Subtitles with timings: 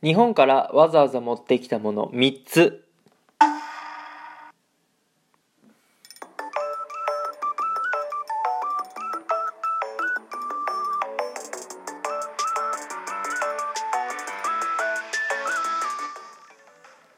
[0.00, 2.84] 日本からわざわざ持ってきたもの3つ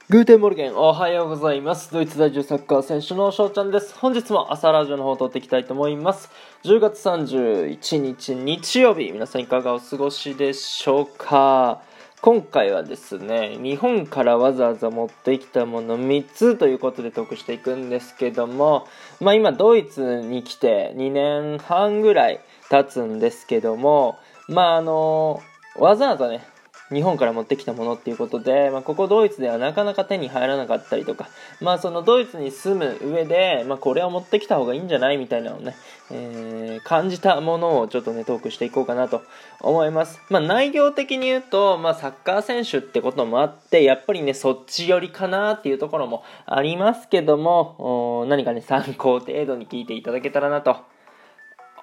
[0.09, 1.93] Guten Morgen、おはようございます。
[1.93, 3.95] ドイツ在住サッカー選手の翔ちゃんです。
[3.97, 6.31] 本日も朝ラジオの方を録っていきたいと思います。
[6.65, 11.83] 10月31日日曜日、皆さんいかがお過ごしでしょうか？
[12.23, 18.87] 今回はですね、日本からわざわざ持ってきたもの3つということで得していくんですけども、
[19.21, 25.41] まあ今ドイツに来て2年半ぐらい経つんですけども、まああの、
[25.79, 26.45] わざわざね、
[26.93, 31.29] 日本から持ってきたものっていうことで、まあ、ここドイツではなかなか手に入らなかったりとか、
[31.61, 35.77] まあ、そのドイツに住む上で、まあ、これは持ってきた方がいいんじゃないみたいなのをね、
[36.11, 39.23] えー感じたものをちょっとね、トークしていこうかなと
[39.61, 40.21] 思います。
[40.29, 50.77] まあ、内容的に言うと、まあ、サッカー選手ってこともあって、やっぱりね、そっち寄りかなっていうところもありますけども、何かね、参考程度に聞いていただけたらなと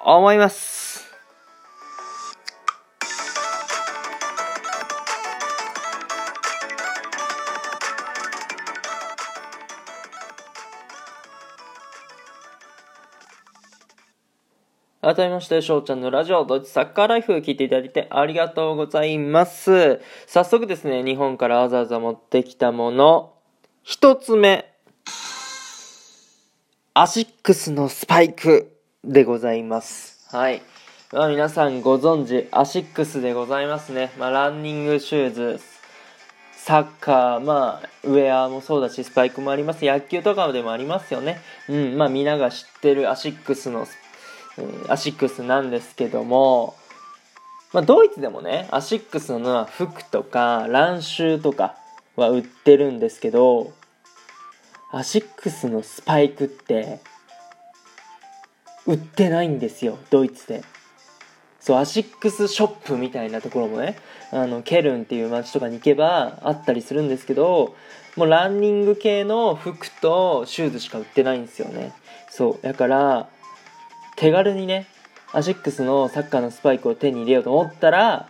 [0.03, 1.16] 思います。
[15.07, 20.01] 改めまして、翔ちゃんのラジオ、ドイツサッカーライフ聞いていただいてありがとうございます。
[20.25, 23.31] 早速ですね、日本からわざわざ持ってきたもの、
[23.83, 24.69] 一つ目、
[26.93, 30.27] アシックスのスパイクでございます。
[30.35, 30.61] はい。
[31.13, 34.11] まあ、皆さんご存知、アシックスでございますね。
[34.19, 35.61] まあ、ランニングシューズ、
[36.51, 39.85] サッカー、まあ、ウェアもそうだし、スパイクもあります。
[39.85, 41.39] 野球とかでもありますよね。
[41.69, 43.97] うん、まあ、みんなが知ってるアシックスのス
[44.87, 46.75] アシックスなんですけども、
[47.73, 51.75] まあ、ドイツでもねアシックスの服とかランシューとか
[52.15, 53.73] は売ってるんですけど
[54.91, 56.99] アシックスのスパイクって
[58.85, 60.63] 売ってないんですよドイツで。
[61.59, 63.97] そうアシックスショップみたいなところもね
[64.31, 67.75] あのケルンっていう街とかに行けばあったりするんですけど
[68.15, 71.91] もうランニング系の服とシューズしか売ってないんですよね。
[72.29, 73.29] そうだから
[74.17, 74.87] 手軽にね
[75.31, 78.29] アシックスのサッカーのスパイクを手に入れようと思ったら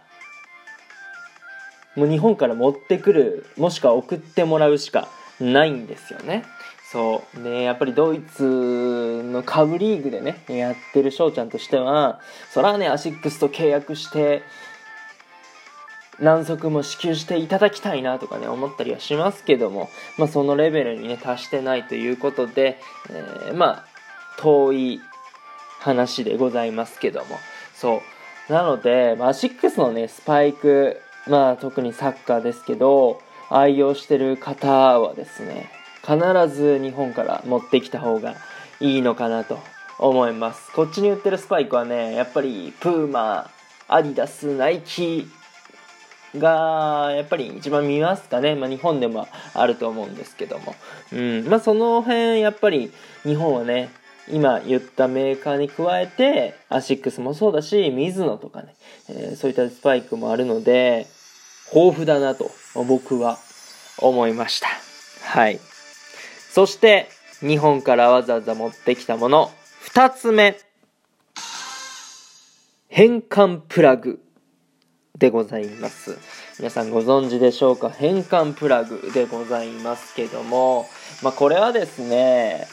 [1.96, 5.08] もう日本から持ってくるもしくは送ってもらうしか
[5.40, 6.44] ないんですよね。
[6.92, 7.44] そう。
[7.44, 12.22] でやっぱりドイツの下部リーグでねやってる翔ちゃんとしては
[12.52, 14.44] そらねアシックスと契約して
[16.20, 23.86] 何足も支給していただきたいなとかね思ったりはしますけども、まあ、そのレベルにね達してないということで、えーまあ
[24.38, 25.02] 遠い
[25.88, 27.38] 話でございますけども。
[27.74, 28.02] そ
[28.50, 28.52] う。
[28.52, 34.68] なので、まあ、アシックスのねスパイクまあ特にサッカーですけど愛用してる方
[35.00, 35.70] はですね
[36.02, 36.18] 必
[36.56, 38.36] ず日本から持ってきた方が
[38.80, 39.60] いいのかなと
[40.00, 40.72] 思います。
[40.74, 43.50] こっちに売ってるスパイクはねやっぱりプーマ
[43.88, 45.28] アディダスナイキ
[46.36, 50.76] がやっぱり一番見ますかね、まあ、日本でもあると思うんですけども、
[51.12, 51.48] うん。
[51.48, 52.92] まあ、その辺やっぱり
[53.24, 53.90] 日本はね
[54.30, 58.76] 今言ったメーカーに加えてアシックスもそうだしミズノとかね、
[59.10, 61.08] えーそういったスパイクもあるので
[61.74, 63.38] 豊富だなと僕は
[64.00, 64.68] 思いました。
[65.24, 65.60] はい。
[66.52, 69.52] そして日本からわざわざ持ってきたもの
[69.94, 70.58] 2つ目。
[72.90, 74.20] 変換プラグ
[75.18, 76.18] でございます。
[76.58, 77.90] 皆さんご存知でしょうか？
[77.90, 80.88] 変換プラグでございますけども、
[81.22, 82.68] まあ、これはですね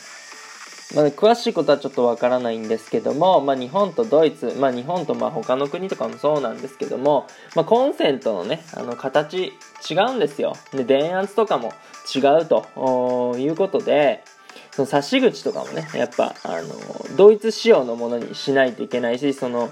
[0.95, 9.53] まあ、詳しいことはちょっとわからないんですけども、まあ、日本とドイツ、まあ、日本とまあ他の国とかもそうなんですけども、まあ、コンセントのねあの形
[9.91, 10.55] 違うんですよ。
[10.73, 11.73] で電圧とかも
[12.15, 14.25] 違うということで
[14.73, 16.69] その差し口とかもねやっぱあの
[17.17, 19.71] ドイツ仕様のものにしないといけないしその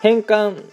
[0.00, 0.64] 変換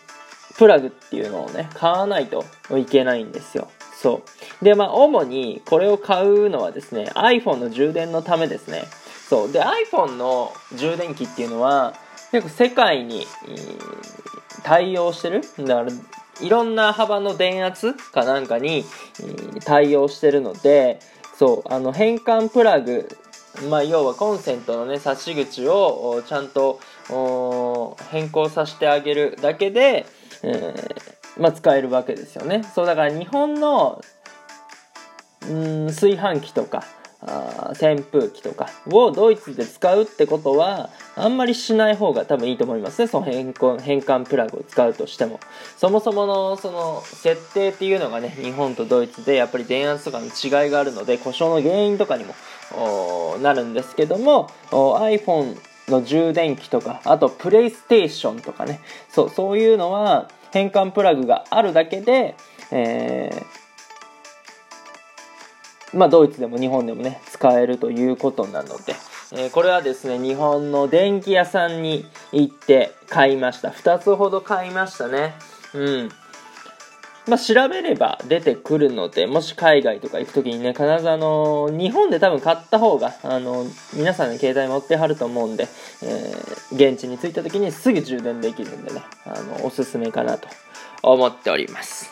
[0.57, 2.43] プラグっていうのをね買わないと
[2.77, 3.69] いけないんですよ。
[3.95, 4.23] そ
[4.61, 4.65] う。
[4.65, 8.83] でまあ主にこれを買うのはですね iPhone の充電のためですね。
[9.29, 9.51] そう。
[9.51, 11.93] で iPhone の充電器っていうのは
[12.31, 13.27] 結構世界に、
[14.63, 15.41] 対応してる？
[15.59, 15.91] だから
[16.41, 18.85] いろんな幅の電圧かなんかに、
[19.65, 20.99] 対応してるので
[21.37, 21.73] そう。
[21.73, 23.07] あの変換プラグ
[23.69, 26.79] まあ要はコンセントのね差し口をちゃんと
[28.11, 30.05] 変更させてあげるだけで、
[30.43, 32.63] えーまあ、使えるわけですよね。
[32.63, 34.01] そうだから日本の
[35.49, 36.83] うん炊飯器とか
[37.21, 43.07] あ扇風機とかをドイツで使うってことはあんまりしない方が多分いいと思いますね。
[43.07, 45.39] その変換変換プラグを使うとしても。
[45.77, 55.57] そもそものその設定っていうのがね日本とドイツでやっぱり電圧とかの違いがあるので故障の原因とかにもなるんですけども iPhone
[55.89, 58.79] の充電器とかあとプレイステーションとかね。
[59.09, 62.35] そうそういうのは変換プラグがあるだけで、
[62.71, 63.45] えー、
[65.93, 68.95] まあ、ドイツでも日本でもね使えるということなので、
[69.31, 73.69] えー、これはですね日本の電気屋さんに行って買いました。
[73.69, 75.33] 2つほど買いましたね。
[75.73, 76.09] うん。
[77.29, 85.67] まあ、調べれば出てくるので、もし海外とか行くときにね、必ずあの、日本で多分買った方が、あの、皆さんの携帯持ってはると思うんで、
[86.01, 90.47] えー、現地に着いたときにすぐ充電できるんでね、あの、おすすめかなと
[91.03, 92.09] 思っております。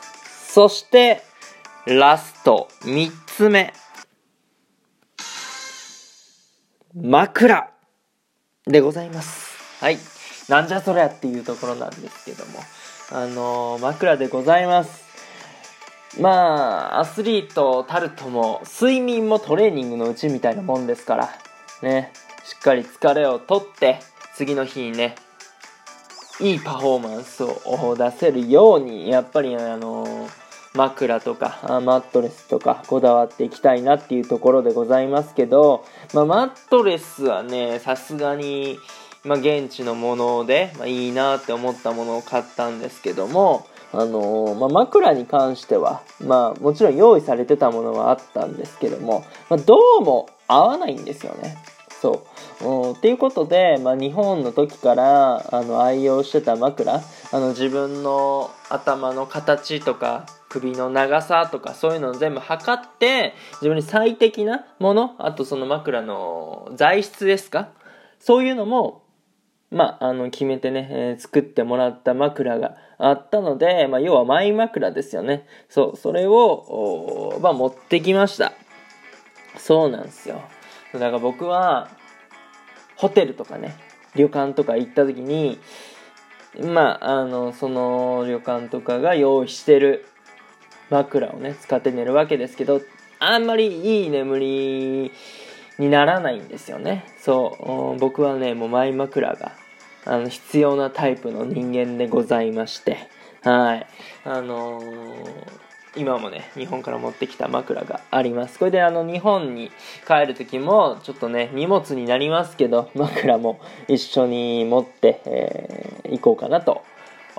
[0.54, 1.24] そして、
[1.90, 3.74] ラスト、3つ目。
[6.94, 7.72] 枕
[8.66, 9.56] でございます。
[9.80, 9.98] はい。
[10.50, 12.60] なんじゃそりゃっていうところなんですけども、
[13.14, 15.06] あのー、枕でございます。
[16.20, 21.30] まあ、アスリートたるとも、睡眠もトレーニングのうちみたいなもんですから、
[21.82, 22.12] ね、
[22.44, 24.02] しっかり疲れをとって、
[24.36, 25.16] 次の日にね、
[26.42, 30.28] いいパフォーマンスを出せるように、やっぱりあの
[30.78, 35.84] 枕とかマットレスとかこだわっていきたいなっていうところでございますけど、
[36.14, 38.78] まあ、マットレスはね、さすがに、
[39.24, 51.58] まあ、現地のもので、まあ、いいなって思ったものを買ったんですけども、あのー、ま、枕に関しては、まあ、もちろん用意されてたものはあったんですけども、ま、どうも合わないんですよね。
[52.02, 52.26] そ
[52.62, 52.92] う。
[52.94, 57.02] っていうことで、まあ、日本の時からあの愛用してた枕
[57.32, 60.26] あの自分の頭の形とか
[60.60, 67.70] 首の長さとかそういうのを全部測って自分に最適なものあとその枕の材質ですか？
[68.20, 69.04] そういうのも
[69.70, 75.46] まあ、あの決めてね、えー、作ってもらった枕があったので、まあ、要はマイ枕ですよね。
[75.68, 78.54] そう、それを、まあ、持ってきました。
[79.58, 80.42] そうなんですよ。
[80.94, 81.90] だから僕は、
[82.96, 83.76] ホテルとかね、
[84.16, 85.60] 旅館とか行った時に、
[86.64, 90.06] まあ、あの、その旅館とかが用意してる
[90.90, 92.82] 枕をね、使って寝るわけですけど、
[93.20, 95.12] あんまりいい眠り
[95.80, 97.06] にならないんですよね。
[97.20, 99.52] そう、僕はね、もうマイ枕が
[100.06, 102.98] あの必要なタイプの人間でございまして、
[103.44, 103.88] はい。
[104.24, 104.86] あのー、
[105.96, 108.60] 今もね、日本から持ってきた枕があります。
[108.60, 109.72] これであの日本に
[110.08, 116.84] 帰る時もちょっとね、荷物になりますけど、枕も一緒に持って、えー、行こうかなと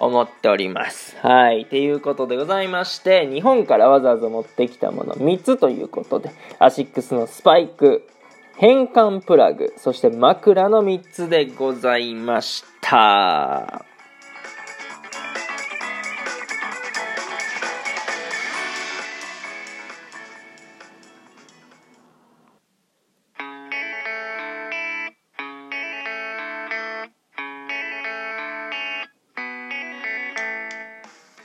[0.01, 1.17] 思っております。
[1.23, 1.67] はい。
[1.67, 8.07] ということでございまして、日本からわざわざ持ってきたもの3つということで、アシックスのスパイク、
[8.57, 13.85] 変換プラグ、そして枕の3つでございました。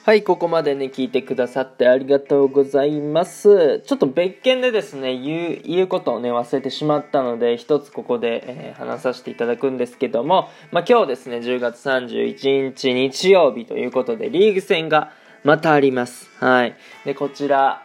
[0.05, 3.79] はい、ここまでね、聞いてくださってありがとうございます。
[3.85, 15.13] ちょっと別件でですね、言う、言うことをね、忘れてしまったので、一つここで、えー、話させていただくんですけども、まあ、今日ですね、10月31日日曜日ということで、リーグ戦が
[15.45, 16.29] またあります。
[16.43, 16.75] はい。
[17.05, 17.83] で、こちら、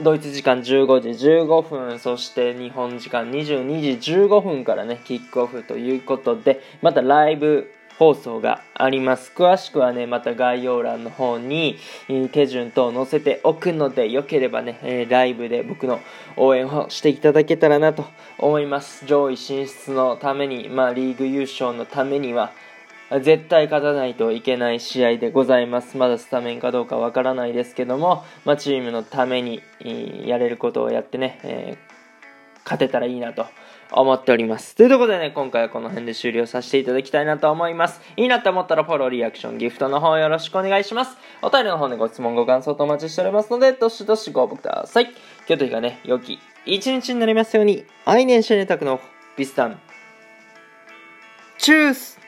[0.00, 0.64] ドイツ時間15
[1.00, 9.32] 時15分、そして日本時間22時15分からね、キックオフということで、またライブ放送があります。
[9.34, 11.78] 詳しくはね、また概要欄の方に、
[12.32, 16.00] 手順等載せておくので、よければね、ライブで僕の
[16.36, 18.04] 応援をしていただけたらなと
[18.38, 19.06] 思います。
[19.06, 22.52] 上位進出のために、まあ、リーグ優勝のためには、
[23.20, 25.98] 絶対勝たないといけない試合でございます。
[25.98, 29.62] まだスタメンかどうかわからないですけども、まあ、チームのために
[30.26, 33.44] やれることをやってね、えー、勝てたらいいなと
[33.94, 34.74] 思っております。
[34.74, 38.00] ということでね、今回はこの辺で終了させていただきたいなと思います。
[38.16, 41.16] いいなって思ったらフォロー、リアクション、ギフトの方よろしくお願いします。
[41.42, 45.04] お便りの方でご質問、ご感想とお待ちしておりますので、どしどしご応募ください。
[45.04, 45.14] 今
[45.46, 49.00] 日という日がね、良き一日になりますように、愛年シェネタクの
[49.36, 49.80] ビスタン。
[51.58, 52.21] チュース